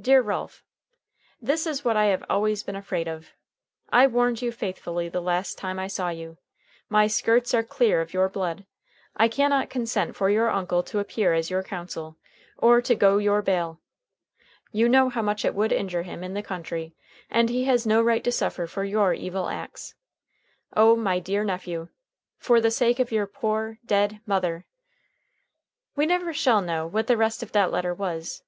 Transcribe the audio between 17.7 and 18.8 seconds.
no right to suffer